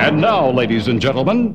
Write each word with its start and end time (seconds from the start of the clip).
And 0.00 0.18
now, 0.18 0.50
ladies 0.50 0.88
and 0.88 0.98
gentlemen, 0.98 1.54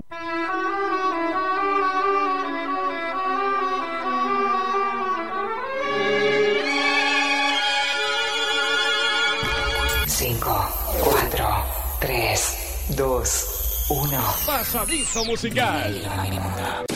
cinco, 10.06 10.54
cuatro, 11.02 11.64
tres, 12.00 12.86
dos, 12.96 13.88
uno. 13.90 14.22
Pasadizo 14.46 15.26
musical. 15.26 16.95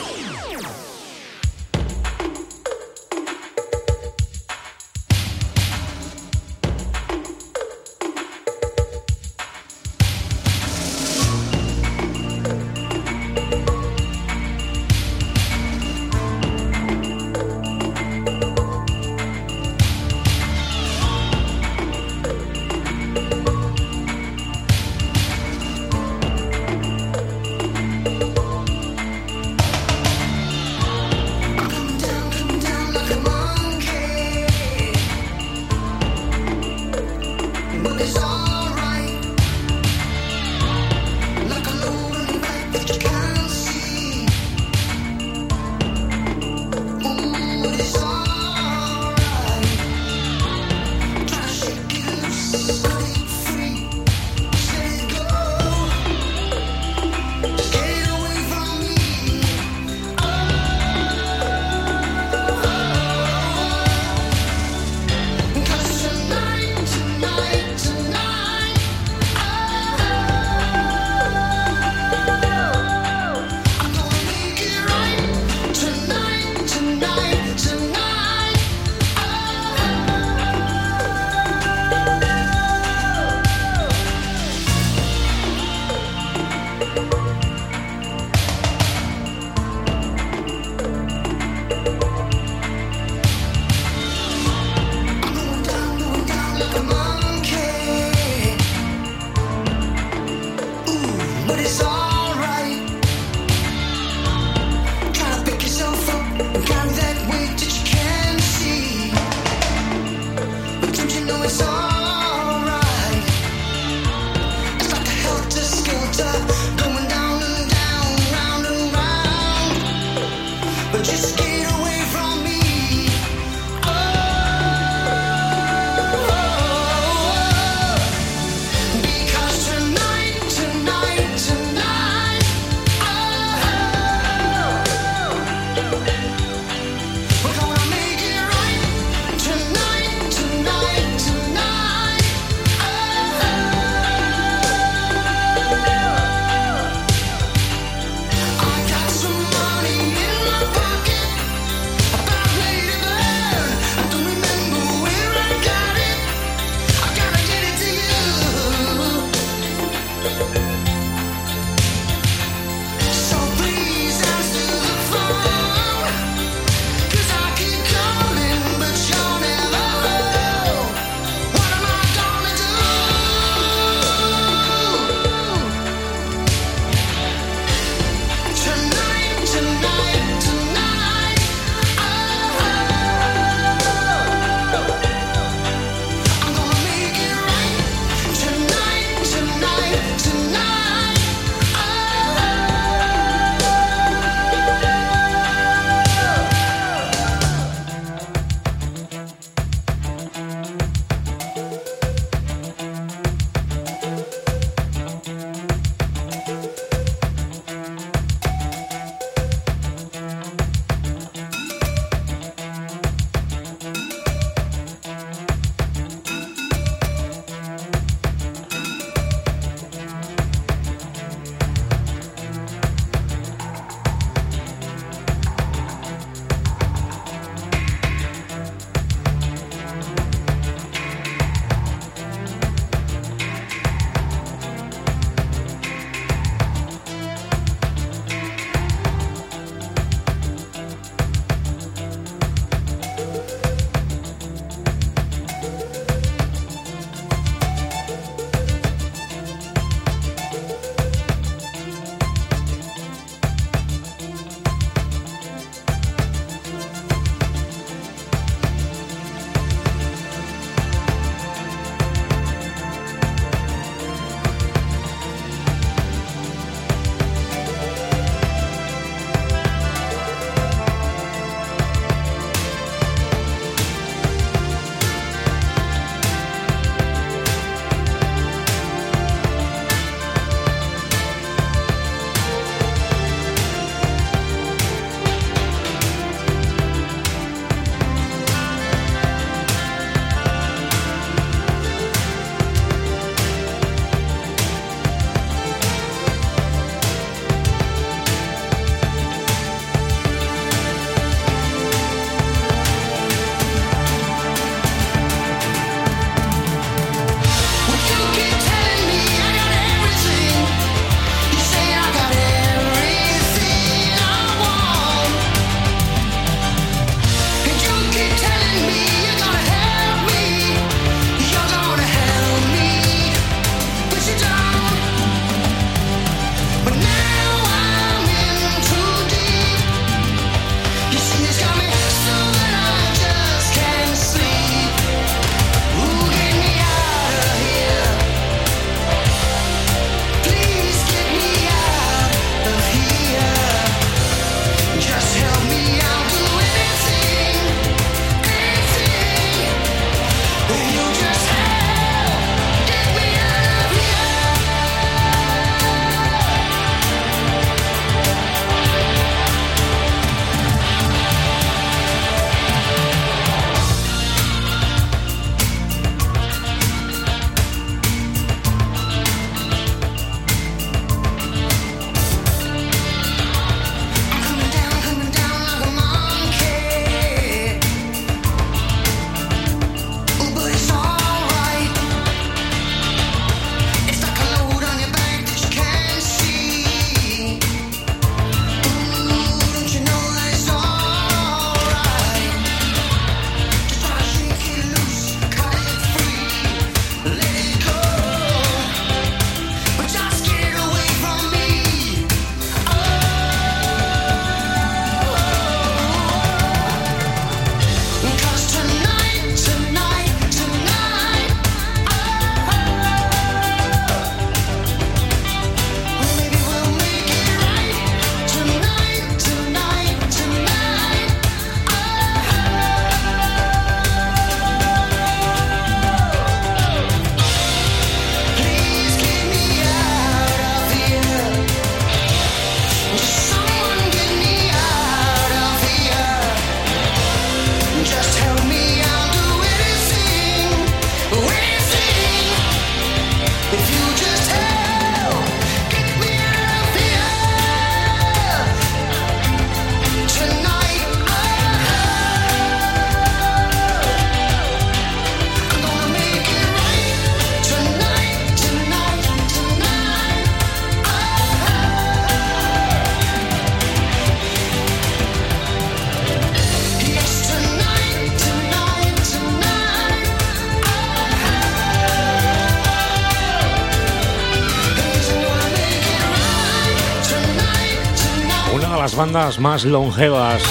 Bandas 479.19 479.59
más 479.59 479.83
longevas 479.83 480.63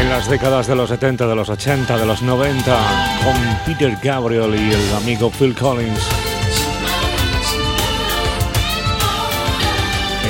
en 0.00 0.08
las 0.08 0.30
décadas 0.30 0.66
de 0.66 0.74
los 0.74 0.88
70, 0.88 1.26
de 1.26 1.34
los 1.34 1.50
80, 1.50 1.98
de 1.98 2.06
los 2.06 2.22
90, 2.22 2.74
con 3.22 3.34
Peter 3.66 3.98
Gabriel 4.02 4.54
y 4.54 4.72
el 4.72 4.94
amigo 4.94 5.30
Phil 5.30 5.54
Collins. 5.54 6.00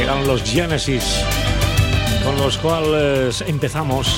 Eran 0.02 0.26
los 0.26 0.42
Genesis, 0.42 1.22
con 2.24 2.36
los 2.36 2.58
cuales 2.58 3.44
empezamos 3.46 4.08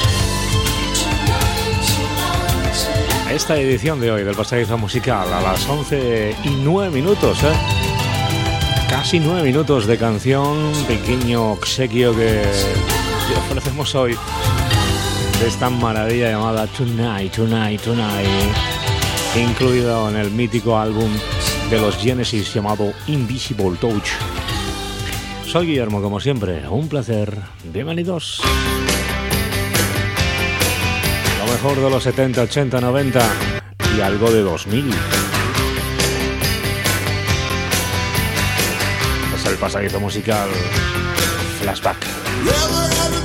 esta 3.31 3.59
edición 3.59 4.01
de 4.01 4.11
hoy 4.11 4.25
del 4.25 4.37
Pasadizo 4.37 4.79
Musical 4.79 5.31
a 5.31 5.43
las 5.43 5.69
11 5.69 6.35
y 6.45 6.49
9 6.63 6.91
minutos, 6.91 7.43
¿eh? 7.43 7.53
Casi 8.89 9.21
9 9.21 9.43
minutos 9.43 9.87
de 9.87 9.99
canción, 9.99 10.73
pequeño 10.87 11.53
obsequio 11.53 12.17
que, 12.17 12.43
que 13.29 13.35
ofrecemos 13.35 13.95
hoy 13.95 14.17
de 15.41 15.47
esta 15.47 15.69
maravilla 15.69 16.31
llamada 16.31 16.67
Tonight, 16.67 17.35
Tonight, 17.35 17.81
Tonight, 17.83 18.57
incluido 19.37 20.09
en 20.09 20.17
el 20.17 20.31
mítico 20.31 20.79
álbum 20.79 21.11
de 21.71 21.79
los 21.79 21.97
Genesis 21.97 22.55
llamado 22.55 22.93
Invisible 23.07 23.77
Touch. 23.79 24.09
Soy 25.47 25.67
Guillermo, 25.67 26.01
como 26.01 26.21
siempre, 26.21 26.67
un 26.69 26.89
placer. 26.89 27.37
Bienvenidos. 27.65 28.41
Lo 31.39 31.53
mejor 31.53 31.81
de 31.83 31.91
los 31.91 32.03
70, 32.03 32.43
80, 32.43 32.81
90 32.81 33.33
y 33.97 34.01
algo 34.01 34.31
de 34.31 34.43
2000. 34.43 34.91
Es 39.35 39.47
el 39.47 39.57
pasadizo 39.57 40.01
musical 40.01 40.49
Flashback. 41.61 43.18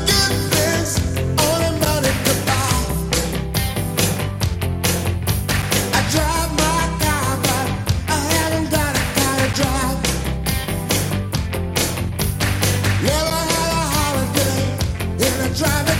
driving. 15.53 15.92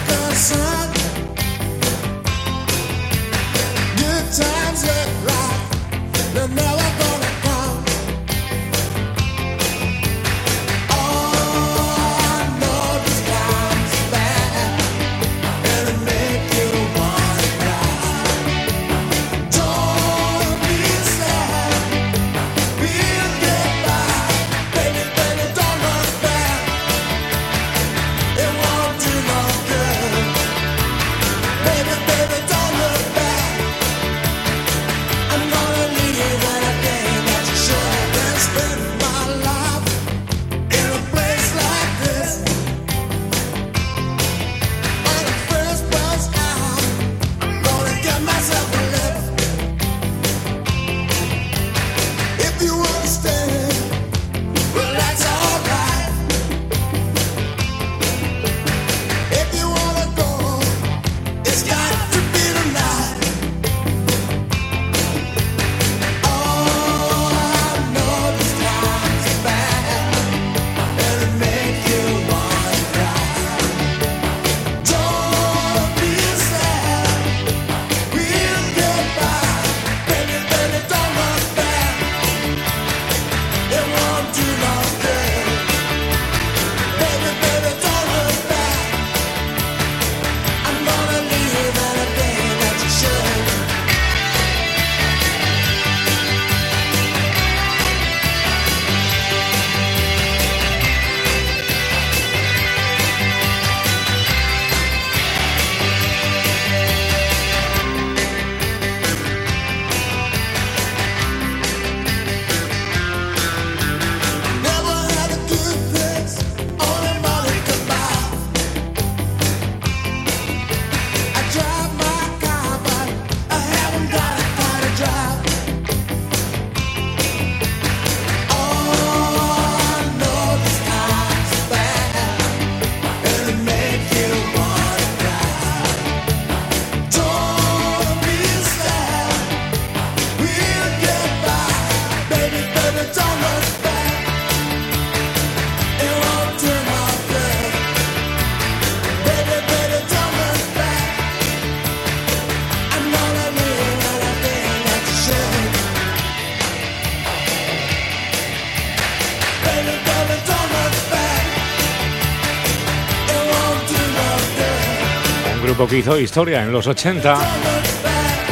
Que 165.94 166.00
hizo 166.00 166.20
historia 166.20 166.64
en 166.64 166.72
los 166.72 166.88
80. 166.88 167.38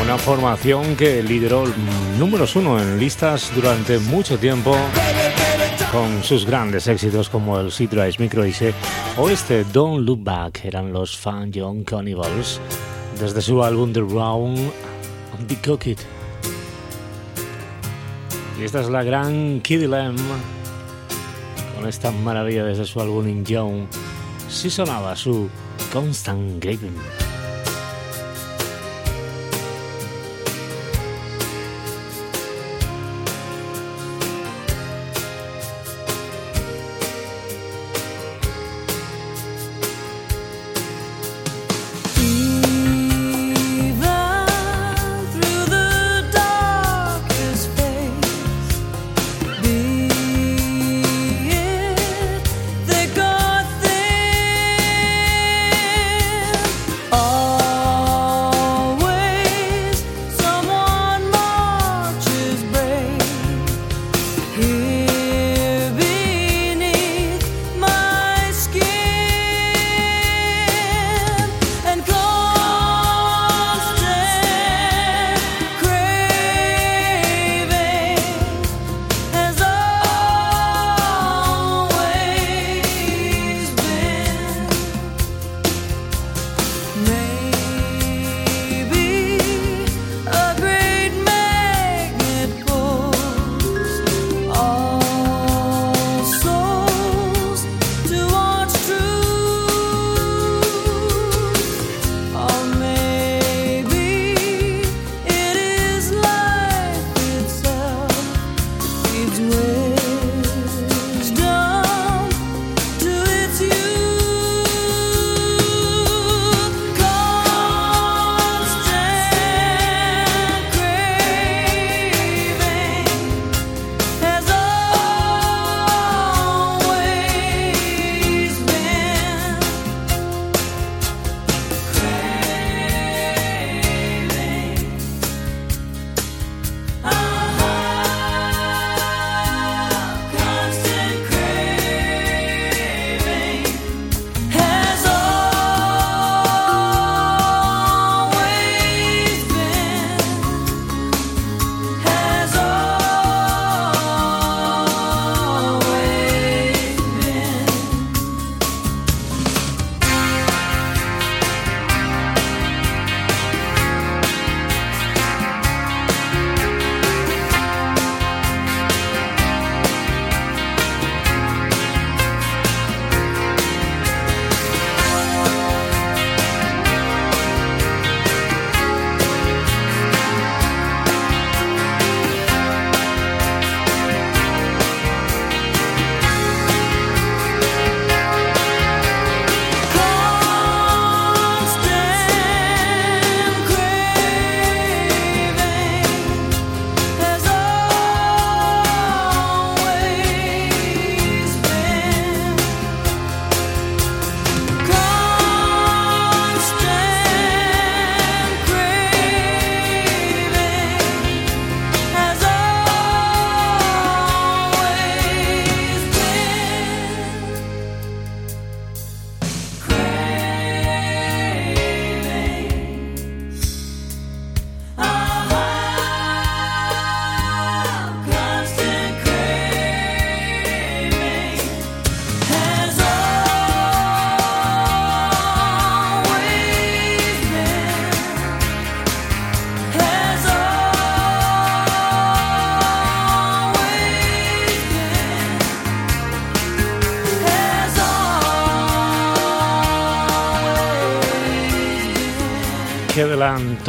Una 0.04 0.16
formación 0.20 0.96
que 0.96 1.24
lideró 1.24 1.64
números 2.20 2.56
uno 2.56 2.80
en 2.80 3.00
listas 3.00 3.52
durante 3.56 3.98
mucho 3.98 4.38
tiempo 4.38 4.78
con 5.92 6.24
sus 6.24 6.46
grandes 6.46 6.86
éxitos 6.86 7.30
como 7.30 7.60
el 7.60 7.72
Sea 7.72 7.88
Drive 7.88 8.18
Micro 8.20 8.44
o 9.18 9.30
este 9.30 9.64
Don't 9.64 10.06
Look 10.06 10.24
Back 10.24 10.66
eran 10.66 10.94
los 10.94 11.18
Fan 11.18 11.52
Young 11.52 11.84
Cannibals 11.84 12.60
desde 13.20 13.42
su 13.42 13.64
álbum 13.64 13.92
The 13.92 14.02
Round 14.02 14.60
of 15.34 15.48
the 15.48 15.56
Cooked. 15.66 15.98
Y 18.60 18.64
esta 18.64 18.82
es 18.82 18.90
la 18.90 19.02
gran 19.02 19.62
Kiddy 19.62 19.88
Lamb 19.88 20.20
con 21.76 21.88
esta 21.90 22.12
maravilla 22.12 22.66
desde 22.66 22.86
su 22.86 23.02
álbum 23.02 23.28
In 23.28 23.44
Young. 23.44 23.88
Si 24.48 24.70
sonaba 24.70 25.16
su 25.16 25.50
Constant 25.92 26.64
Graving. 26.64 27.21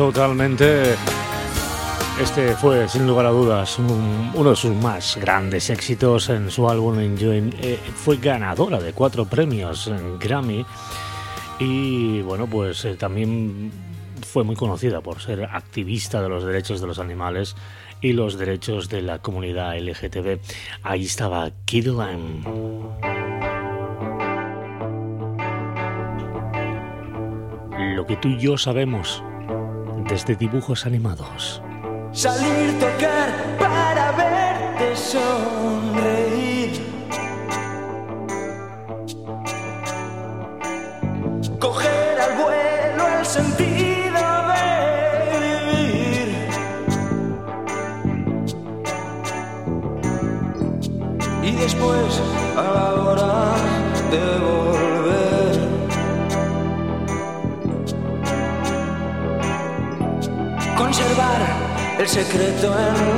Totalmente. 0.07 0.97
Este 2.21 2.57
fue, 2.57 2.89
sin 2.89 3.07
lugar 3.07 3.27
a 3.27 3.31
dudas, 3.31 3.79
uno 3.79 4.51
de 4.51 4.57
sus 4.57 4.75
más 4.75 5.17
grandes 5.17 5.71
éxitos 5.71 6.29
en 6.29 6.51
su 6.51 6.69
álbum 6.69 6.99
Enjoy. 6.99 7.55
Eh, 7.61 7.79
fue 7.95 8.17
ganadora 8.17 8.81
de 8.81 8.93
cuatro 8.95 9.27
premios 9.27 9.87
en 9.87 10.19
Grammy 10.19 10.67
y, 11.61 12.21
bueno, 12.23 12.49
pues 12.49 12.85
eh, 12.85 12.97
también 12.97 13.71
fue 14.27 14.43
muy 14.43 14.57
conocida 14.57 15.01
por 15.01 15.21
ser 15.21 15.45
activista 15.45 16.21
de 16.21 16.29
los 16.29 16.45
derechos 16.45 16.81
de 16.81 16.89
los 16.89 16.99
animales 16.99 17.55
y 18.01 18.13
los 18.13 18.37
derechos 18.37 18.89
de 18.89 19.03
la 19.03 19.21
comunidad 19.21 19.79
LGTB. 19.79 20.41
Ahí 20.83 21.05
estaba 21.05 21.53
Kidland. 21.65 22.45
Lo 27.95 28.05
que 28.05 28.17
tú 28.17 28.29
y 28.29 28.39
yo 28.41 28.59
sabemos 28.59 29.23
desde 30.13 30.37
dibujos 30.37 30.85
animados. 30.85 31.63
Salir, 32.13 32.79
tocar 32.79 33.31
para 33.59 34.13
verte 34.13 34.95
sonreír. 34.95 36.22
Secreto 62.33 62.73
en 62.79 63.12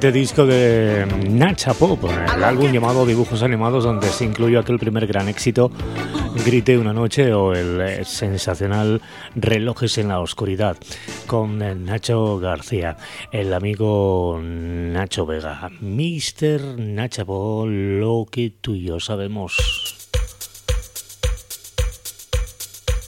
disco 0.00 0.44
de 0.46 1.06
Nacha 1.28 1.72
Pop, 1.72 2.04
el 2.36 2.44
álbum 2.44 2.70
llamado 2.70 3.06
Dibujos 3.06 3.42
Animados, 3.42 3.82
donde 3.82 4.08
se 4.08 4.24
incluyó 4.24 4.60
aquel 4.60 4.78
primer 4.78 5.06
gran 5.06 5.28
éxito, 5.28 5.70
Grité 6.44 6.76
una 6.76 6.92
noche, 6.92 7.32
o 7.32 7.54
el 7.54 7.80
eh, 7.80 8.04
sensacional 8.04 9.00
Relojes 9.34 9.96
en 9.98 10.08
la 10.08 10.20
Oscuridad, 10.20 10.76
con 11.26 11.62
eh, 11.62 11.74
Nacho 11.74 12.38
García, 12.38 12.96
el 13.32 13.52
amigo 13.54 14.38
Nacho 14.42 15.24
Vega, 15.24 15.70
Mr. 15.80 16.78
Nacha 16.78 17.24
Pop, 17.24 17.66
lo 17.68 18.26
que 18.30 18.52
tú 18.60 18.74
y 18.74 18.84
yo 18.84 19.00
sabemos. 19.00 19.56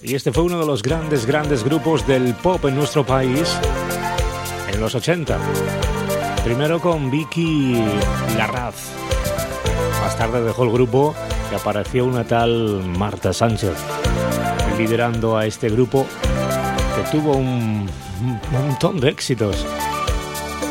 Y 0.02 0.14
este 0.14 0.32
fue 0.32 0.44
uno 0.44 0.58
de 0.58 0.66
los 0.66 0.82
grandes, 0.82 1.26
grandes 1.26 1.62
grupos 1.62 2.06
del 2.06 2.34
pop 2.34 2.64
en 2.64 2.76
nuestro 2.76 3.04
país 3.04 3.56
en 4.72 4.80
los 4.80 4.94
80. 4.94 5.38
Primero 6.48 6.80
con 6.80 7.10
Vicky 7.10 7.74
Larraz. 8.38 8.74
Más 10.00 10.16
tarde 10.16 10.42
dejó 10.42 10.64
el 10.64 10.70
grupo 10.70 11.14
y 11.52 11.54
apareció 11.54 12.06
una 12.06 12.24
tal 12.24 12.82
Marta 12.96 13.34
Sánchez, 13.34 13.74
liderando 14.78 15.36
a 15.36 15.44
este 15.44 15.68
grupo 15.68 16.06
que 16.96 17.10
tuvo 17.12 17.36
un 17.36 17.90
montón 18.50 18.98
de 18.98 19.10
éxitos. 19.10 19.66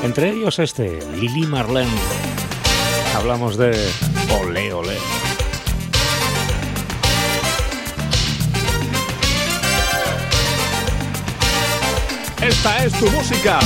Entre 0.01 0.31
ellos 0.31 0.57
este, 0.57 0.97
Lili 1.15 1.45
Marlene. 1.45 1.91
Hablamos 3.15 3.55
de 3.55 3.79
Ole 4.41 4.73
Ole. 4.73 4.97
Esta 12.41 12.83
es 12.83 12.93
tu 12.93 13.07
música. 13.11 13.59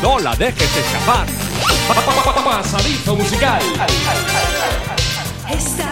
No 0.00 0.20
la 0.20 0.32
escapar. 0.34 1.35
Pasadizo 2.66 3.14
musical. 3.14 3.60
Esta 5.48 5.85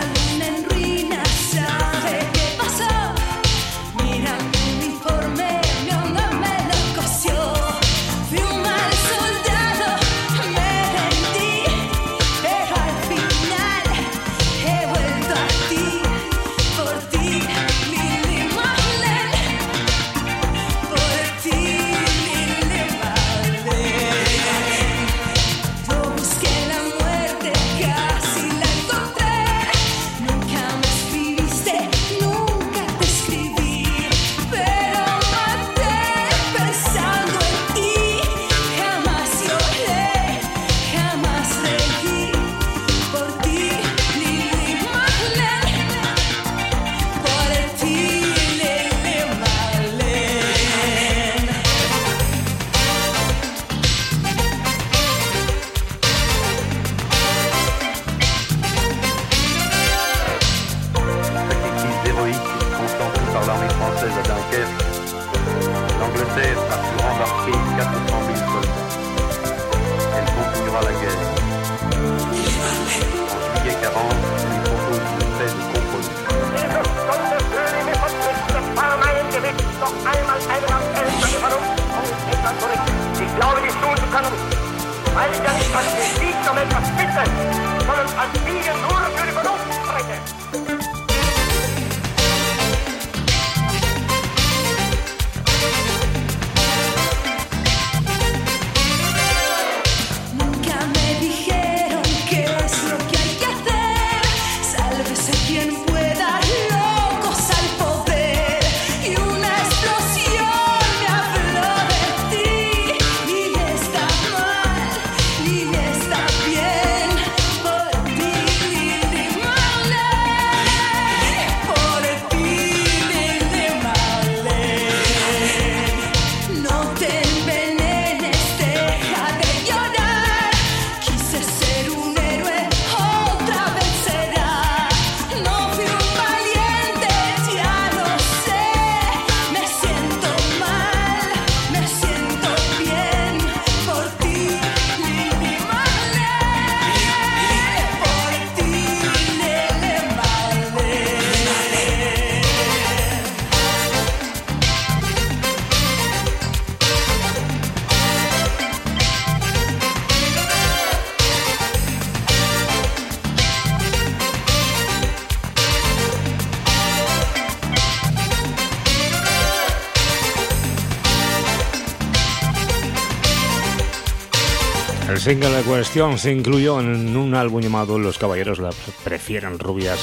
single 175.24 175.48
de 175.48 175.62
cuestión 175.62 176.18
se 176.18 176.30
incluyó 176.30 176.80
en 176.80 177.16
un 177.16 177.34
álbum 177.34 177.62
llamado 177.62 177.98
Los 177.98 178.18
Caballeros 178.18 178.58
la 178.58 178.68
prefieren 179.04 179.58
rubias. 179.58 179.98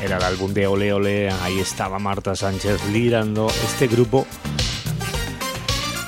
Era 0.00 0.18
el 0.18 0.22
álbum 0.22 0.54
de 0.54 0.68
Ole 0.68 0.92
Ole, 0.92 1.28
ahí 1.28 1.58
estaba 1.58 1.98
Marta 1.98 2.36
Sánchez 2.36 2.80
liderando 2.92 3.48
este 3.48 3.88
grupo 3.88 4.24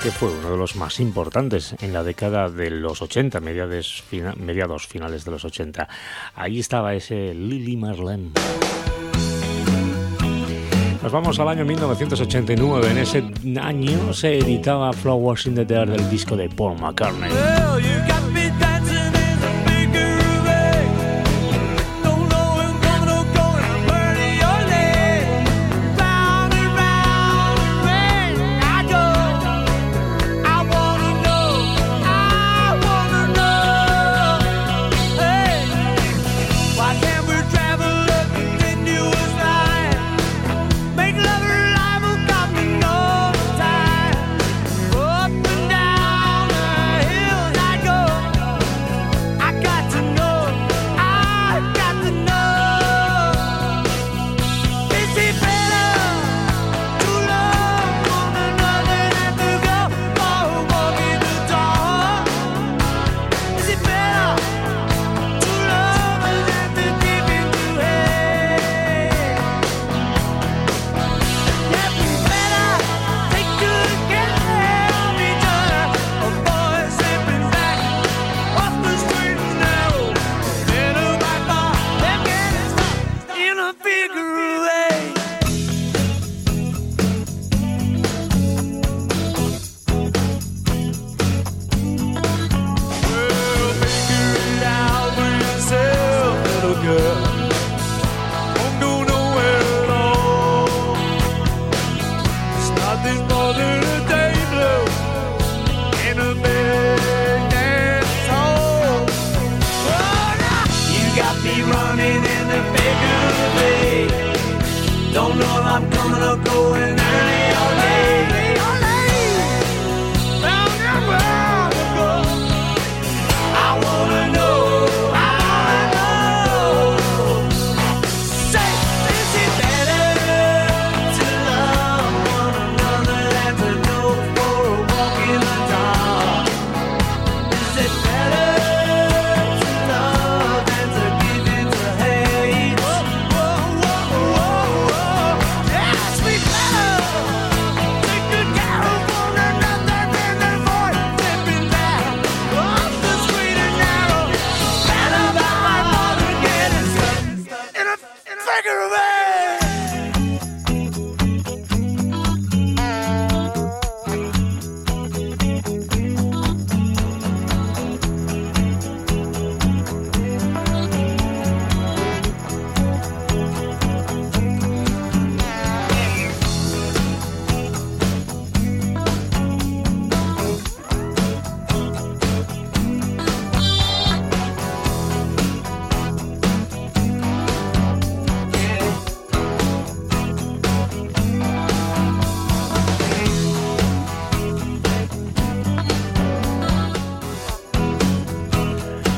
que 0.01 0.13
fue 0.13 0.29
uno 0.31 0.53
de 0.53 0.57
los 0.57 0.77
más 0.77 1.01
importantes 1.01 1.75
en 1.81 1.93
la 1.93 2.05
década 2.05 2.49
de 2.49 2.71
los 2.71 3.03
80, 3.03 3.41
mediados, 3.41 4.05
mediados 4.37 4.87
finales 4.87 5.25
de 5.25 5.33
los 5.33 5.45
80. 5.45 5.89
Ahí 6.37 6.61
estaba 6.61 6.95
ese 6.95 7.35
Lily 7.35 7.77
Marlene. 7.77 8.31
Nos 11.07 11.13
vamos 11.13 11.39
al 11.39 11.47
año 11.47 11.65
1989. 11.65 12.91
En 12.91 12.99
ese 12.99 13.23
año 13.63 14.13
se 14.13 14.39
editaba 14.39 14.93
Flowers 14.93 15.47
in 15.47 15.55
the 15.55 15.65
Dirt 15.65 15.89
del 15.89 16.11
disco 16.11 16.37
de 16.37 16.49
Paul 16.49 16.81
McCartney. 16.81 17.31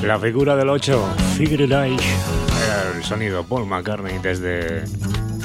La 0.08 0.18
figura 0.18 0.56
del 0.56 0.70
8, 0.70 1.16
Figure 1.36 1.64
el 1.64 3.04
sonido 3.04 3.44
Paul 3.44 3.66
McCartney 3.66 4.18
desde 4.20 4.84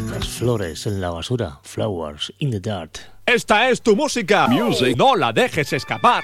Las 0.09 0.25
flores 0.25 0.87
en 0.87 1.01
la 1.01 1.09
basura, 1.09 1.59
Flowers 1.63 2.31
in 2.39 2.49
the 2.49 2.61
Dirt. 2.61 2.97
Esta 3.25 3.69
es 3.69 3.81
tu 3.81 3.93
música. 3.93 4.47
Music. 4.47 4.95
No 4.95 5.17
la 5.17 5.33
dejes 5.33 5.73
escapar. 5.73 6.23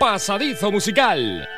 Pasadizo 0.00 0.72
musical. 0.72 1.48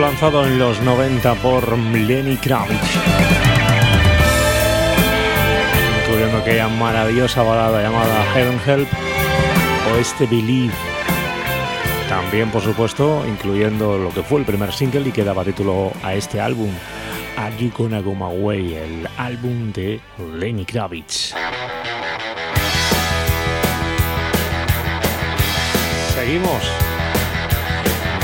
lanzado 0.00 0.46
en 0.46 0.58
los 0.58 0.80
90 0.80 1.34
por 1.36 1.78
Lenny 1.78 2.36
Kravitz, 2.36 2.96
Incluyendo 6.00 6.38
aquella 6.38 6.68
maravillosa 6.68 7.42
balada 7.42 7.82
llamada 7.82 8.24
Heaven 8.32 8.60
Help 8.66 8.88
o 9.92 9.96
este 9.98 10.26
Believe. 10.26 10.72
También, 12.08 12.50
por 12.50 12.62
supuesto, 12.62 13.24
incluyendo 13.26 13.98
lo 13.98 14.12
que 14.12 14.22
fue 14.22 14.40
el 14.40 14.46
primer 14.46 14.72
single 14.72 15.08
y 15.08 15.12
que 15.12 15.22
daba 15.22 15.44
título 15.44 15.92
a 16.02 16.14
este 16.14 16.40
álbum, 16.40 16.70
Are 17.36 17.54
You 17.58 17.70
Gonna 17.76 18.00
Go 18.00 18.14
My 18.14 18.40
Way, 18.40 18.74
el 18.74 19.08
álbum 19.18 19.70
de 19.72 20.00
Lenny 20.38 20.64
Kravitz. 20.64 21.34
Seguimos 26.14 26.69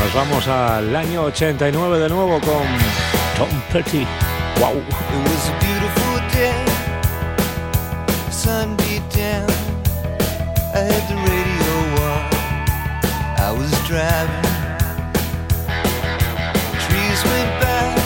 nos 0.06 0.14
vamos 0.14 0.46
al 0.46 0.94
año 0.94 1.24
89 1.24 1.98
de 1.98 2.08
nuevo 2.08 2.40
con 2.40 2.64
Tom 3.36 3.48
Petty. 3.72 4.06
¡Wow! 4.60 4.76
It 4.76 4.84
was 5.24 5.48
a 5.48 5.58
beautiful 5.58 6.20
day. 6.32 6.64
Sun 8.30 8.76
beat 8.76 9.02
down. 9.10 9.50
I 10.72 10.78
had 10.78 11.08
the 11.08 11.16
radio 11.16 11.74
on. 12.06 12.22
I 13.36 13.50
was 13.50 13.72
driving. 13.88 14.44
Trees 16.86 17.24
went 17.24 17.60
by. 17.60 18.05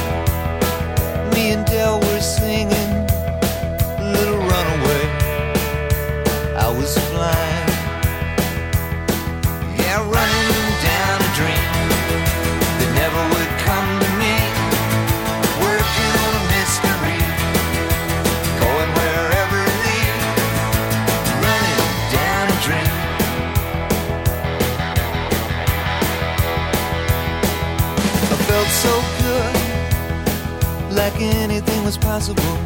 Was 31.90 31.98
possible. 31.98 32.56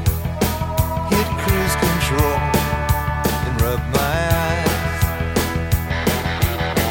Hit 1.08 1.28
cruise 1.40 1.76
control 1.86 2.38
and 3.46 3.62
rub 3.62 3.80
my 3.90 4.16
eyes. 4.44 5.00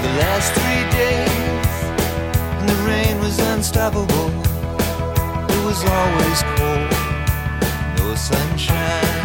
The 0.02 0.12
last 0.24 0.50
three 0.58 0.84
days, 0.98 1.67
and 2.60 2.67
the 2.67 2.80
rain 2.89 3.19
was 3.19 3.38
unstoppable. 3.38 4.30
It 5.54 5.62
was 5.63 5.80
always 5.86 6.39
cold, 6.58 6.89
no 8.00 8.15
sunshine. 8.15 9.23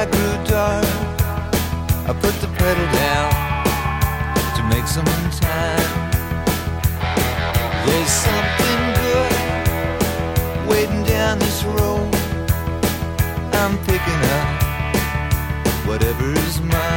Sky 0.00 0.10
grew 0.10 0.44
dark. 0.44 0.84
I 2.08 2.12
put 2.12 2.34
the 2.40 2.48
pedal 2.58 2.86
down 3.04 3.30
to 4.56 4.62
make 4.74 4.86
some 4.86 5.04
time. 5.40 6.10
There's 7.86 8.10
something 8.26 8.80
good 9.02 10.68
waiting 10.68 11.04
down 11.04 11.38
this 11.38 11.64
road. 11.64 12.14
I'm 13.60 13.76
picking 13.84 14.22
up 14.36 14.48
whatever's 15.86 16.60
mine. 16.60 16.89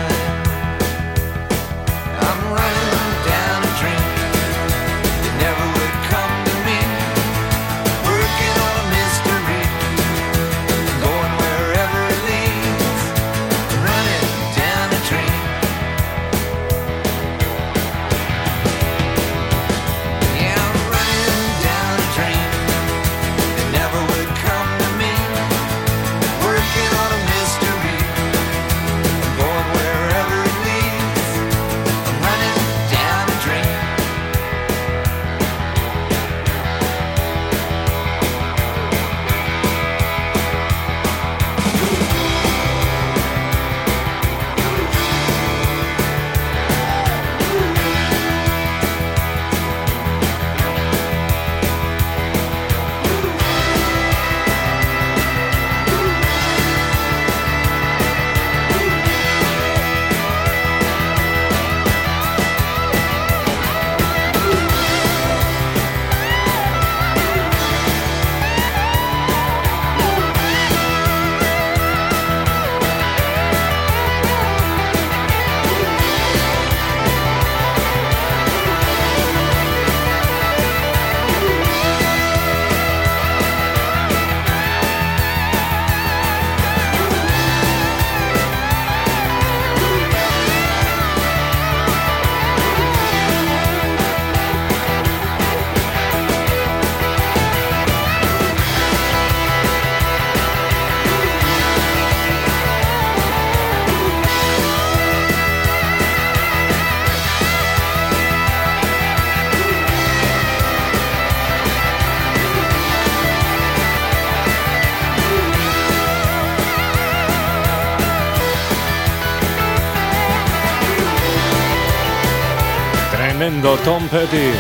Tremendo 123.63 123.81
Tom 123.85 124.09
Petty. 124.09 124.51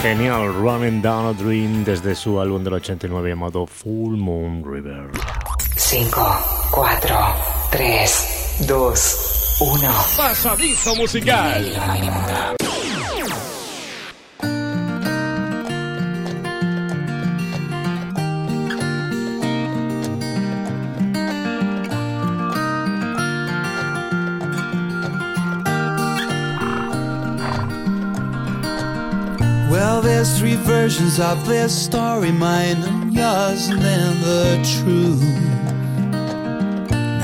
Genial, 0.00 0.54
Running 0.54 1.02
Down 1.02 1.26
a 1.26 1.32
Dream 1.34 1.84
desde 1.84 2.14
su 2.14 2.40
álbum 2.40 2.64
del 2.64 2.72
89 2.72 3.28
llamado 3.28 3.66
Full 3.66 4.16
Moon 4.16 4.64
River. 4.64 5.10
5, 5.76 6.70
4, 6.70 7.16
3, 7.70 8.64
2, 8.66 9.56
1. 9.60 9.92
Pasadizo 10.16 10.96
musical. 10.96 12.63
Versions 30.84 31.18
of 31.18 31.46
this 31.46 31.72
story, 31.86 32.30
mine 32.30 32.76
and 32.82 33.14
yours, 33.14 33.68
and 33.68 33.80
then 33.80 34.20
the 34.20 34.56
truth. 34.74 35.22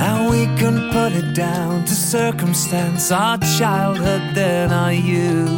Now 0.00 0.30
we 0.30 0.46
can 0.56 0.90
put 0.90 1.12
it 1.12 1.34
down 1.34 1.84
to 1.84 1.94
circumstance, 1.94 3.12
our 3.12 3.36
childhood, 3.58 4.22
then 4.34 4.72
our 4.72 4.94
youth. 4.94 5.50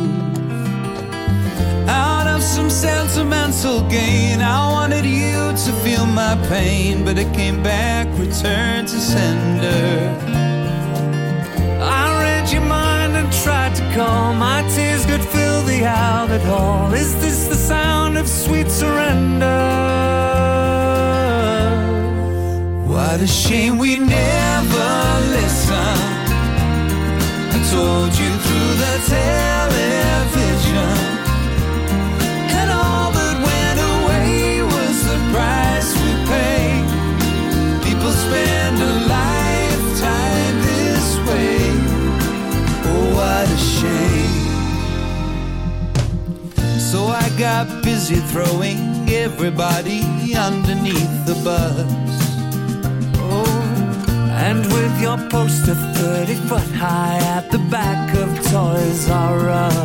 Out 1.89 2.27
of 2.27 2.43
some 2.43 2.69
sentimental 2.69 3.89
gain. 3.89 4.41
I 4.43 4.73
wanted 4.73 5.05
you 5.05 5.53
to 5.65 5.73
feel 5.85 6.05
my 6.05 6.35
pain, 6.49 7.05
but 7.05 7.17
it 7.19 7.33
came 7.33 7.63
back, 7.63 8.09
returned 8.19 8.89
to 8.89 8.99
sender. 8.99 10.42
Tried 13.43 13.75
to 13.75 13.83
call. 13.95 14.35
My 14.35 14.63
tears 14.75 15.05
could 15.05 15.21
fill 15.21 15.63
the 15.63 15.85
outlet 15.85 16.43
hall. 16.43 16.93
Is 16.95 17.15
this 17.21 17.47
the 17.49 17.57
sound 17.57 18.17
of 18.17 18.29
sweet 18.29 18.71
surrender? 18.71 19.63
What 22.87 23.21
a 23.21 23.27
shame 23.27 23.79
we 23.79 23.97
never 23.99 24.91
listened. 25.37 26.29
I 27.57 27.59
told 27.71 28.13
you 28.21 28.31
through 28.45 28.75
the 28.85 28.95
television. 29.15 31.12
Busy 48.03 48.21
throwing 48.33 49.09
everybody 49.11 50.03
underneath 50.35 51.15
the 51.25 51.35
bus. 51.45 51.77
Oh, 53.17 53.47
and 54.47 54.61
with 54.73 55.01
your 55.01 55.19
poster 55.31 55.75
30 55.75 56.35
foot 56.49 56.69
high 56.75 57.19
at 57.37 57.49
the 57.53 57.59
back 57.71 58.13
of 58.17 58.29
Toys 58.51 59.09
R 59.09 59.49
Us. 59.51 59.77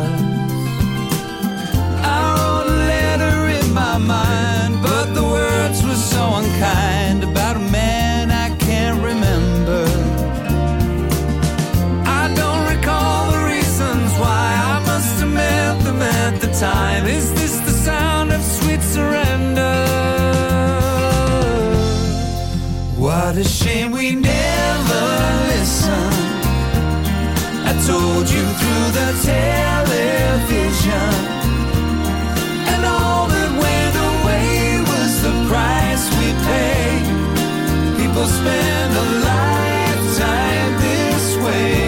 I 2.02 2.18
wrote 2.34 2.66
a 2.66 2.78
letter 2.92 3.36
in 3.60 3.72
my 3.72 3.98
mind, 3.98 4.82
but 4.82 5.14
the 5.14 5.22
words 5.22 5.84
were 5.84 6.02
so 6.14 6.22
unkind 6.40 7.22
about 7.22 7.54
a 7.56 7.66
man 7.70 8.32
I 8.32 8.48
can't 8.56 9.00
remember. 9.00 9.84
I 12.20 12.24
don't 12.34 12.64
recall 12.74 13.30
the 13.30 13.42
reasons 13.54 14.10
why 14.22 14.46
I 14.74 14.76
must 14.90 15.20
have 15.20 15.32
met 15.32 15.84
them 15.84 16.02
at 16.02 16.40
the 16.40 16.48
time. 16.48 17.06
Is 17.06 17.37
What 23.28 23.36
a 23.36 23.44
shame 23.44 23.90
we 23.92 24.14
never 24.14 25.02
listened. 25.48 26.14
I 27.70 27.72
told 27.86 28.26
you 28.26 28.44
through 28.58 28.88
the 28.98 29.08
television. 29.28 31.10
And 32.72 32.86
all 32.86 33.28
that 33.28 33.50
went 33.64 33.96
away 34.12 34.80
was 34.80 35.12
the 35.20 35.34
price 35.46 36.04
we 36.16 36.28
pay. 36.48 36.88
People 38.00 38.24
spend 38.24 38.96
a 38.96 39.06
lifetime 39.28 40.72
this 40.80 41.36
way. 41.44 41.87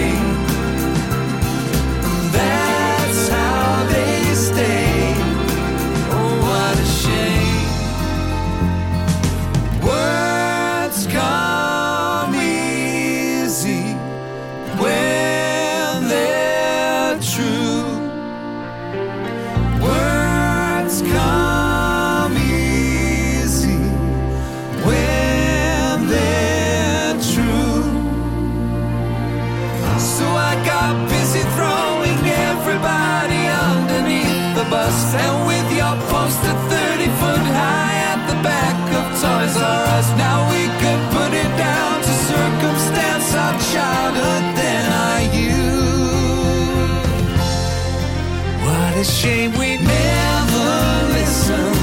A 49.01 49.05
shame 49.05 49.53
we 49.53 49.79
never 49.79 50.69
listened. 51.17 51.77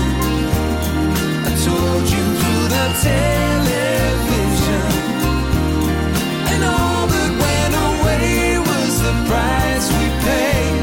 I 1.49 1.51
told 1.65 2.05
you 2.13 2.24
through 2.39 2.65
the 2.76 2.86
television. 3.09 4.89
And 6.51 6.61
all 6.63 7.07
that 7.13 7.32
went 7.45 7.76
away 7.89 8.59
was 8.70 8.93
the 9.07 9.15
price 9.30 9.88
we 9.97 10.05
paid. 10.28 10.82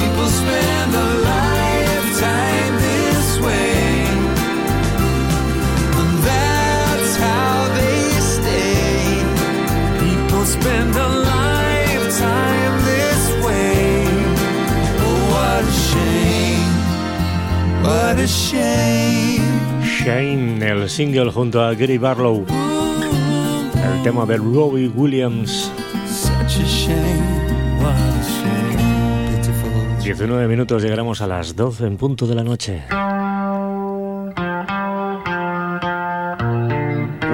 People 0.00 0.28
spend 0.40 0.90
a 1.06 1.08
lifetime 1.30 2.74
this 2.86 3.28
way. 3.46 4.10
And 6.00 6.12
that's 6.26 7.14
how 7.26 7.54
they 7.78 8.02
stay. 8.34 9.22
People 10.02 10.44
spend 10.46 10.96
a 10.96 11.17
What 17.88 18.18
a 18.18 18.26
shame. 18.26 19.82
Shane, 19.82 20.62
el 20.62 20.90
single 20.90 21.32
junto 21.32 21.62
a 21.62 21.72
Gary 21.72 21.96
Barlow. 21.96 22.44
El 23.82 24.02
tema 24.02 24.26
de 24.26 24.36
Robbie 24.36 24.88
Williams. 24.88 25.72
Such 26.06 26.60
a 26.60 26.66
shame. 26.66 27.80
What 27.80 27.94
a 27.94 28.22
shame. 28.22 29.36
Pitiful. 29.38 30.04
19 30.04 30.48
minutos 30.48 30.82
llegaremos 30.82 31.22
a 31.22 31.26
las 31.26 31.56
12 31.56 31.86
en 31.86 31.96
punto 31.96 32.26
de 32.26 32.34
la 32.34 32.44
noche. 32.44 32.84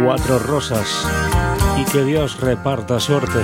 Cuatro 0.05 0.39
rosas 0.39 1.05
y 1.81 1.85
que 1.91 2.05
Dios 2.05 2.41
reparta 2.41 3.01
suerte. 3.01 3.41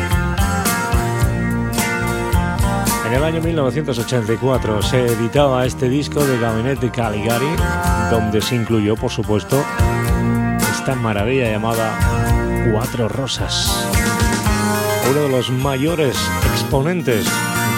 En 3.11 3.17
el 3.17 3.25
año 3.25 3.41
1984 3.43 4.83
se 4.83 5.05
editaba 5.07 5.67
este 5.67 5.89
disco 5.89 6.25
de 6.25 6.39
Gabinete 6.39 6.93
Caligari, 6.93 7.51
donde 8.09 8.41
se 8.41 8.55
incluyó, 8.55 8.95
por 8.95 9.11
supuesto, 9.11 9.61
esta 10.71 10.95
maravilla 10.95 11.51
llamada 11.51 11.99
Cuatro 12.71 13.09
Rosas. 13.09 13.89
Uno 15.11 15.23
de 15.23 15.29
los 15.29 15.51
mayores 15.51 16.17
exponentes 16.53 17.27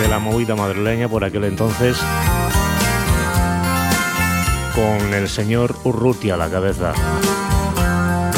de 0.02 0.08
la 0.08 0.18
movida 0.18 0.54
madrileña 0.54 1.08
por 1.08 1.24
aquel 1.24 1.44
entonces, 1.44 1.96
con 4.74 5.14
el 5.14 5.30
señor 5.30 5.74
Urrutia 5.84 6.34
a 6.34 6.36
la 6.36 6.50
cabeza. 6.50 6.92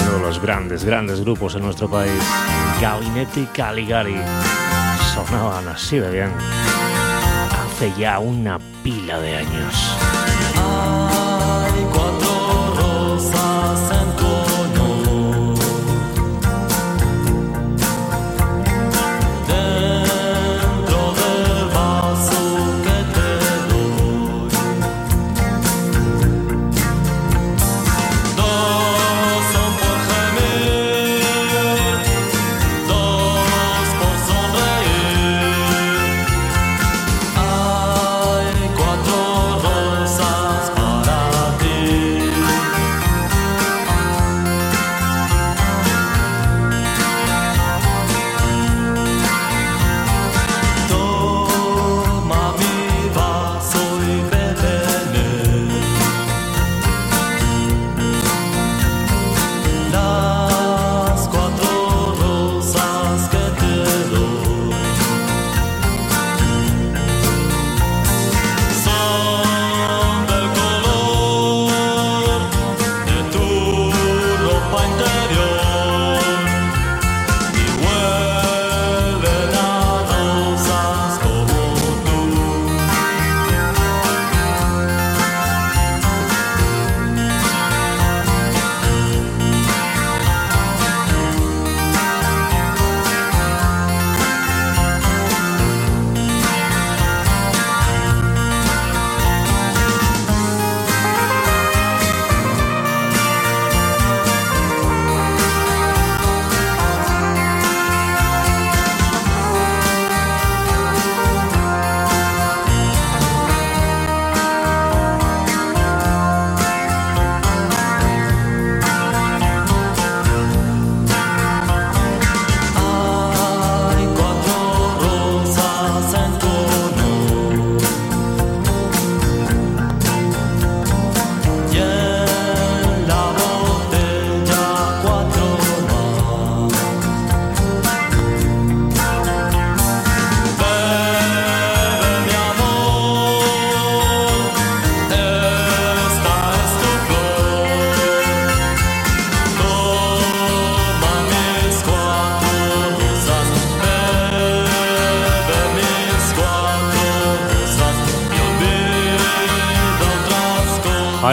Uno 0.01 0.13
de 0.13 0.21
los 0.21 0.41
grandes, 0.41 0.85
grandes 0.85 1.23
grupos 1.23 1.57
en 1.57 1.63
nuestro 1.63 1.91
país, 1.91 2.23
Gabinete 2.81 3.49
Caligari. 3.53 4.21
Sonaban 5.13 5.67
así 5.67 5.99
de 5.99 6.11
bien. 6.13 6.31
Hace 7.75 7.93
ya 7.99 8.20
una 8.20 8.61
pila 8.85 9.18
de 9.18 9.35
años. 9.35 10.24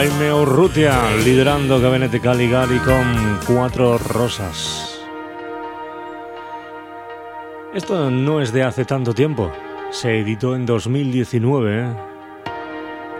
Jaime 0.02 0.32
Urrutia 0.32 1.14
liderando 1.24 1.80
Gabinete 1.80 2.18
Caligari 2.18 2.78
con 2.78 3.38
cuatro 3.46 3.98
rosas. 3.98 4.98
Esto 7.72 8.10
no 8.10 8.40
es 8.40 8.52
de 8.52 8.64
hace 8.64 8.84
tanto 8.84 9.14
tiempo. 9.14 9.52
Se 9.92 10.18
editó 10.18 10.56
en 10.56 10.66
2019 10.66 11.82
¿eh? 11.82 11.94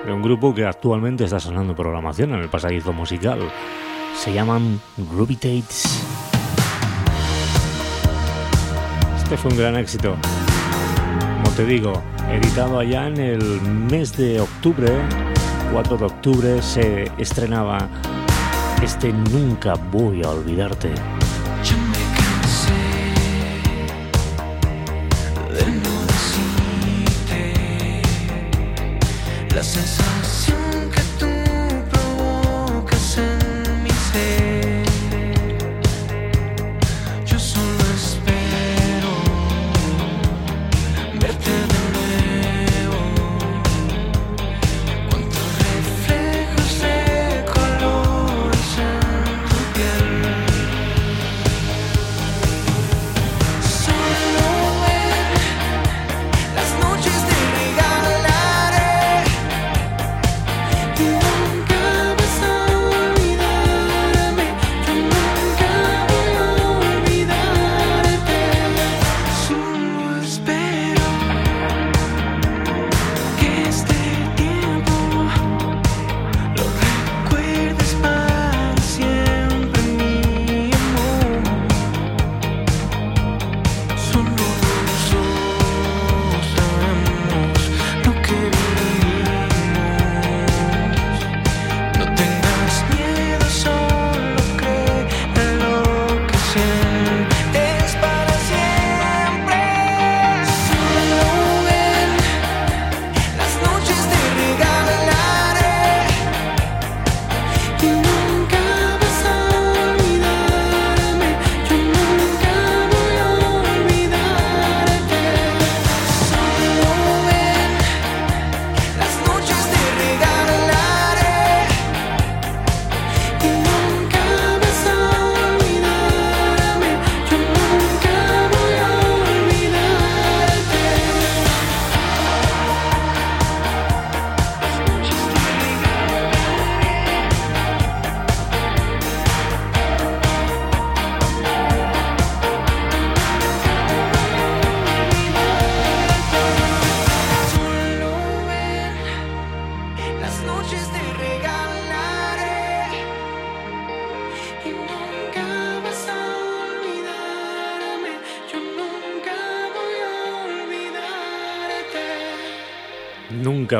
de 0.06 0.12
un 0.12 0.22
grupo 0.22 0.52
que 0.52 0.64
actualmente 0.64 1.22
está 1.22 1.38
sonando 1.38 1.76
programación 1.76 2.34
en 2.34 2.40
el 2.40 2.48
pasadizo 2.48 2.92
musical. 2.92 3.38
Se 4.16 4.32
llaman 4.32 4.80
Grubitates. 4.96 5.84
Este 9.22 9.36
fue 9.36 9.52
un 9.52 9.56
gran 9.56 9.76
éxito. 9.76 10.16
Como 11.44 11.54
te 11.54 11.64
digo, 11.64 12.02
editado 12.28 12.80
allá 12.80 13.06
en 13.06 13.18
el 13.18 13.60
mes 13.62 14.16
de 14.16 14.40
octubre, 14.40 14.90
4 15.72 15.96
de 15.96 16.04
octubre, 16.04 16.62
se 16.62 17.10
estrenaba 17.16 17.88
este 18.82 19.12
Nunca 19.12 19.74
voy 19.74 20.22
a 20.22 20.28
olvidarte. 20.28 20.92
Sensación 29.62 30.01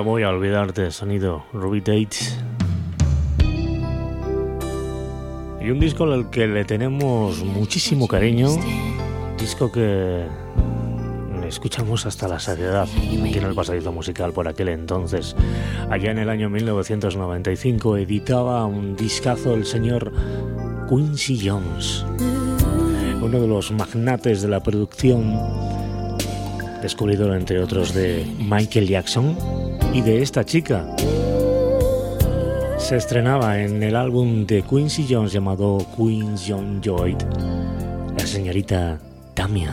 voy 0.02 0.22
a 0.22 0.30
olvidarte, 0.30 0.90
sonido 0.90 1.44
Ruby 1.52 1.80
Tates. 1.80 2.38
Y 5.60 5.70
un 5.70 5.78
disco 5.78 6.04
al 6.04 6.30
que 6.30 6.46
le 6.48 6.64
tenemos 6.64 7.44
muchísimo 7.44 8.08
cariño, 8.08 8.48
disco 9.38 9.70
que 9.70 10.26
escuchamos 11.46 12.06
hasta 12.06 12.26
la 12.26 12.40
saciedad 12.40 12.82
aquí 12.82 13.38
en 13.38 13.44
el 13.44 13.54
pasadizo 13.54 13.92
musical 13.92 14.32
por 14.32 14.48
aquel 14.48 14.68
entonces. 14.68 15.36
Allá 15.90 16.10
en 16.10 16.18
el 16.18 16.30
año 16.30 16.50
1995 16.50 17.98
editaba 17.98 18.64
un 18.66 18.96
discazo 18.96 19.54
el 19.54 19.66
señor 19.66 20.12
Quincy 20.88 21.48
Jones, 21.48 22.04
uno 23.20 23.40
de 23.40 23.46
los 23.46 23.70
magnates 23.70 24.42
de 24.42 24.48
la 24.48 24.60
producción, 24.60 25.38
descubridor 26.82 27.36
entre 27.36 27.60
otros 27.60 27.94
de 27.94 28.26
Michael 28.40 28.88
Jackson 28.88 29.61
y 29.94 30.00
de 30.00 30.22
esta 30.22 30.44
chica. 30.44 30.86
Se 32.78 32.96
estrenaba 32.96 33.60
en 33.60 33.82
el 33.82 33.96
álbum 33.96 34.46
de 34.46 34.62
Quincy 34.62 35.06
Jones 35.08 35.32
llamado 35.32 35.78
Queen's 35.96 36.44
John 36.46 36.80
Joy, 36.82 37.16
la 38.16 38.26
señorita 38.26 38.98
Tamia. 39.34 39.72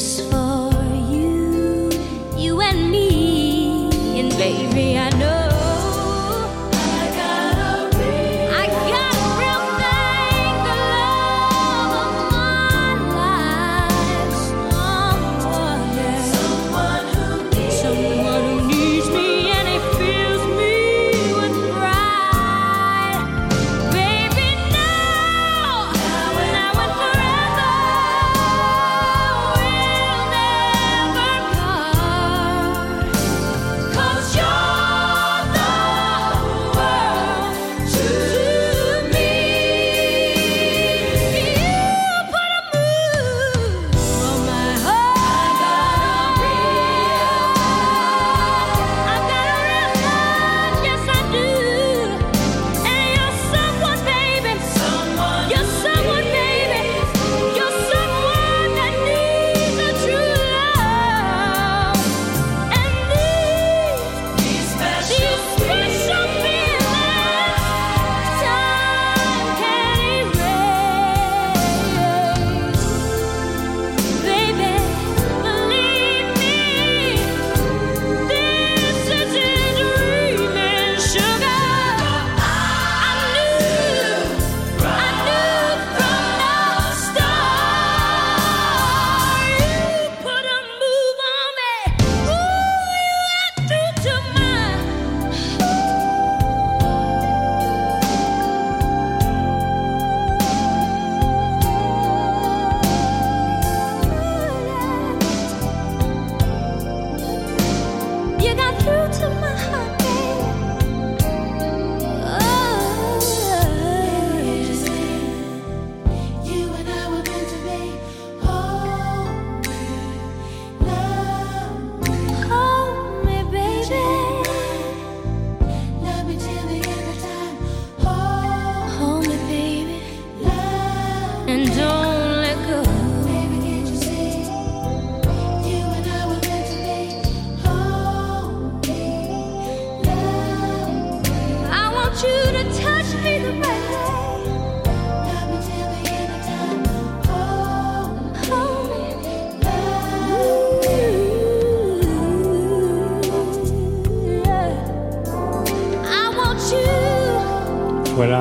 just 0.00 0.29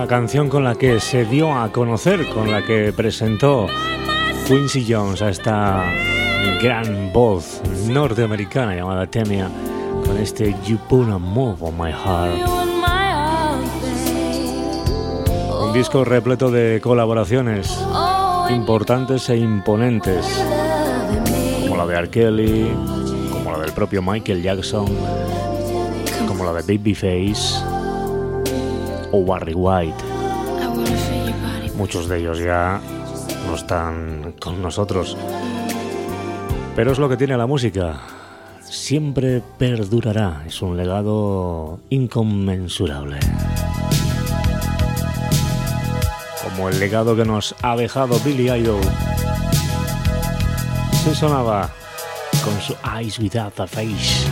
canción 0.10 0.50
con 0.50 0.64
la 0.64 0.74
que 0.74 1.00
se 1.00 1.24
dio 1.24 1.56
a 1.56 1.72
conocer, 1.72 2.28
con 2.30 2.52
la 2.52 2.66
que 2.66 2.92
presentó 2.92 3.68
Quincy 4.48 4.84
Jones 4.92 5.22
a 5.22 5.30
esta 5.30 5.86
gran 6.60 7.14
voz 7.14 7.62
norteamericana 7.88 8.76
llamada 8.76 9.06
Temia, 9.06 9.52
con 10.04 10.18
este 10.18 10.56
You 10.66 10.80
Put 10.90 11.10
a 11.10 11.20
Move 11.20 11.58
on 11.60 11.78
My 11.78 11.92
Heart. 11.92 12.50
Un 15.62 15.74
disco 15.74 16.04
repleto 16.04 16.50
de 16.50 16.82
colaboraciones 16.82 17.80
importantes 18.50 19.30
e 19.30 19.38
imponentes, 19.38 20.26
como 21.62 21.78
la 21.78 21.86
de 21.86 21.96
R. 21.96 22.10
Kelly, 22.10 22.72
como 23.32 23.52
la 23.52 23.60
del 23.60 23.74
propio 23.74 24.02
Michael 24.02 24.42
Jackson, 24.42 24.88
como 26.28 26.46
la 26.46 26.54
de 26.54 26.64
Babyface 26.64 27.69
o 29.12 29.26
Barry 29.26 29.54
White. 29.54 30.04
Muchos 31.76 32.08
de 32.08 32.20
ellos 32.20 32.40
ya 32.40 32.82
no 33.48 33.56
están 33.56 34.34
con 34.40 34.62
nosotros. 34.62 35.18
Pero 36.76 36.92
es 36.92 37.00
lo 37.00 37.10
que 37.10 37.18
tiene 37.18 37.38
la 37.38 37.48
música. 37.48 38.00
Siempre 38.62 39.42
perdurará. 39.58 40.44
Es 40.46 40.62
un 40.62 40.78
legado 40.78 41.80
inconmensurable. 41.90 43.20
Como 46.44 46.70
el 46.70 46.80
legado 46.80 47.16
que 47.16 47.26
nos 47.26 47.56
ha 47.62 47.76
dejado 47.76 48.20
Billy 48.20 48.50
Idol. 48.52 48.82
Se 51.04 51.16
sonaba 51.16 51.70
con 52.44 52.60
su 52.62 52.76
Eyes 52.98 53.20
Without 53.20 53.60
a 53.60 53.68
Face. 53.68 54.29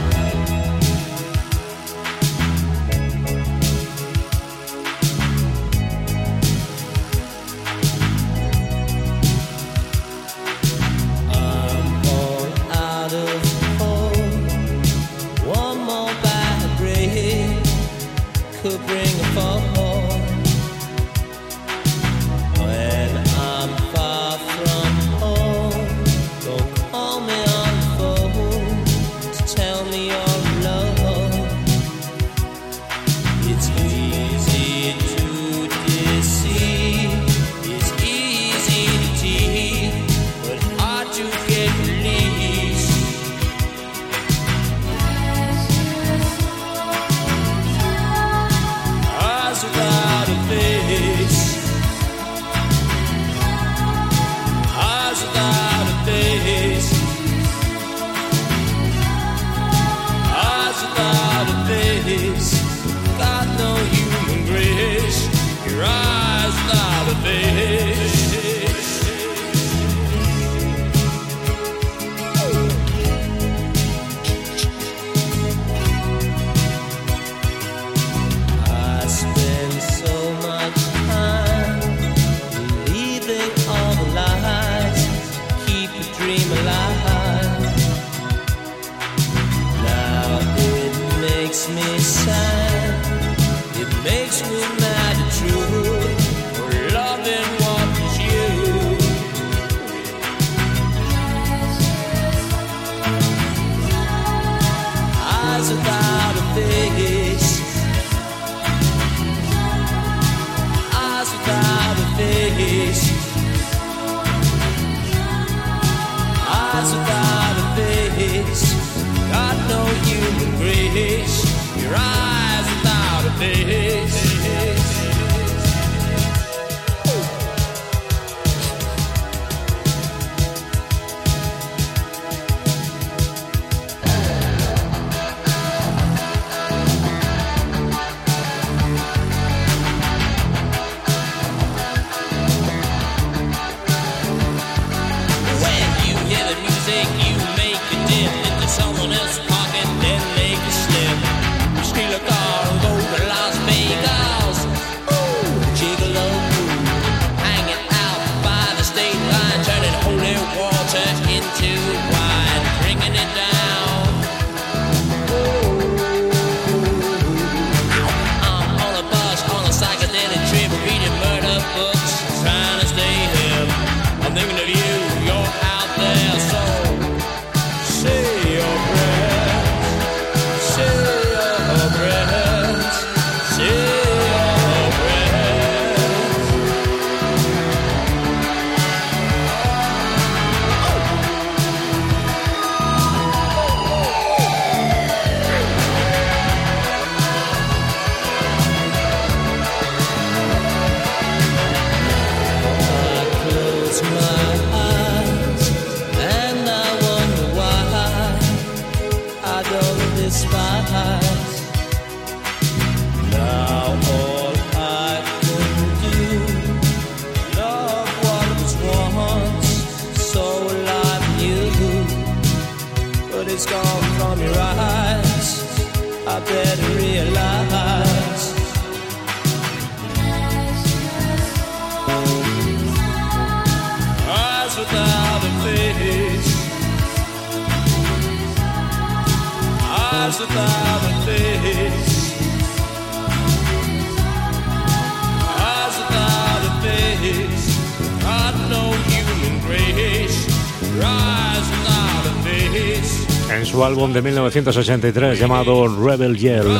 En 253.50 253.66
su 253.66 253.86
álbum 253.86 254.12
de 254.12 254.22
1983 254.22 255.40
llamado 255.40 255.88
Rebel 255.88 256.38
Yell, 256.38 256.78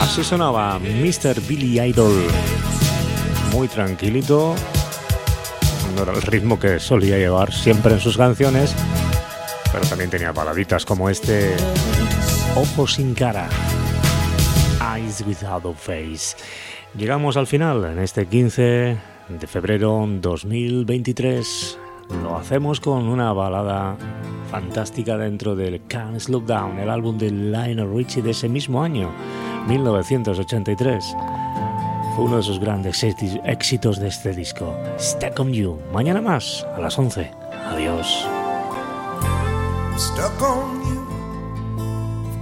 así 0.00 0.22
sonaba 0.22 0.78
Mr. 0.78 1.40
Billy 1.48 1.80
Idol. 1.80 2.22
Muy 3.50 3.66
tranquilito, 3.66 4.54
no 5.96 6.02
era 6.04 6.12
el 6.12 6.22
ritmo 6.22 6.60
que 6.60 6.78
solía 6.78 7.18
llevar 7.18 7.52
siempre 7.52 7.94
en 7.94 8.00
sus 8.00 8.16
canciones, 8.16 8.72
pero 9.72 9.84
también 9.88 10.10
tenía 10.10 10.30
baladitas 10.30 10.84
como 10.84 11.10
este 11.10 11.56
Ojos 12.56 12.94
sin 12.94 13.14
cara, 13.14 13.48
Eyes 14.96 15.22
Without 15.26 15.64
a 15.66 15.72
Face. 15.74 16.36
Llegamos 16.96 17.36
al 17.36 17.46
final 17.46 17.84
en 17.84 17.98
este 18.00 18.26
15 18.26 18.96
de 19.28 19.46
febrero 19.46 20.04
2023. 20.08 21.78
Lo 22.22 22.36
hacemos 22.36 22.80
con 22.80 23.06
una 23.08 23.32
balada 23.32 23.96
fantástica 24.50 25.16
dentro 25.18 25.54
del 25.54 25.82
Can't 25.86 26.18
Slow 26.18 26.40
Down, 26.40 26.78
el 26.78 26.90
álbum 26.90 27.18
de 27.18 27.30
Lionel 27.30 27.92
Richie 27.94 28.22
de 28.22 28.30
ese 28.30 28.48
mismo 28.48 28.82
año, 28.82 29.10
1983. 29.68 31.04
Fue 32.16 32.24
uno 32.24 32.38
de 32.38 32.42
sus 32.42 32.58
grandes 32.58 33.04
éxi- 33.04 33.40
éxitos 33.44 34.00
de 34.00 34.08
este 34.08 34.32
disco, 34.32 34.74
Stuck 34.98 35.38
on 35.38 35.52
You. 35.52 35.78
Mañana 35.92 36.20
más, 36.20 36.66
a 36.76 36.80
las 36.80 36.98
11. 36.98 37.30
Adiós. 37.70 38.26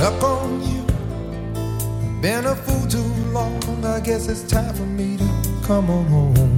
Stuck 0.00 0.22
on 0.22 0.62
you. 0.62 0.82
Been 2.22 2.46
a 2.46 2.56
fool 2.56 2.86
too 2.88 3.12
long. 3.36 3.84
I 3.84 4.00
guess 4.00 4.28
it's 4.28 4.42
time 4.50 4.74
for 4.74 4.86
me 4.86 5.18
to 5.18 5.28
come 5.62 5.90
on 5.90 6.06
home. 6.06 6.56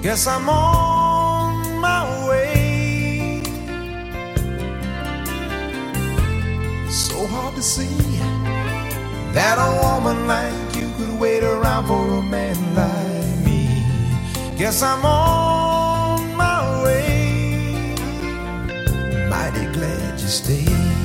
Guess 0.00 0.26
I'm 0.26 0.48
on 0.48 1.80
my 1.80 2.02
way. 2.28 3.42
So 6.88 7.26
hard 7.26 7.54
to 7.56 7.62
see 7.62 7.98
that 9.36 9.56
a 9.68 9.70
woman 9.84 10.26
like 10.26 10.76
you 10.76 10.88
could 10.96 11.20
wait 11.20 11.44
around 11.44 11.86
for 11.88 12.04
a 12.20 12.22
man 12.22 12.56
like 12.74 13.36
me. 13.44 13.84
Guess 14.56 14.82
I'm 14.82 15.04
on 15.04 16.34
my 16.34 16.82
way. 16.84 17.94
Mighty 19.28 19.66
glad 19.76 20.18
you 20.18 20.28
stayed. 20.28 20.95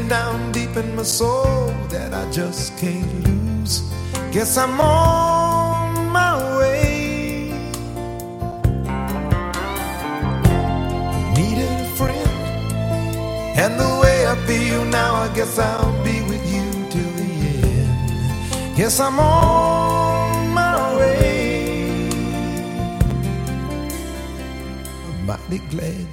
Feeling 0.00 0.08
down 0.08 0.52
deep 0.52 0.76
in 0.76 0.96
my 0.96 1.02
soul 1.02 1.72
that 1.88 2.12
I 2.14 2.30
just 2.30 2.78
can't 2.78 3.26
lose. 3.26 3.82
Guess 4.32 4.56
I'm 4.56 4.80
on 4.80 6.08
my 6.12 6.58
way. 6.58 7.50
Needed 11.36 11.70
a 11.70 11.90
friend, 11.96 12.30
and 13.58 13.78
the 13.78 14.00
way 14.02 14.26
I 14.26 14.36
feel 14.46 14.84
now, 14.84 15.14
I 15.14 15.34
guess 15.34 15.58
I'll 15.58 16.04
be 16.04 16.22
with 16.22 16.44
you 16.52 16.70
till 16.90 17.12
the 17.20 17.30
end. 17.78 18.78
Yes, 18.78 19.00
I'm 19.00 19.18
on 19.18 20.54
my 20.54 20.96
way. 20.96 22.08
I'm 25.08 25.26
mighty 25.26 25.58
glad. 25.70 26.09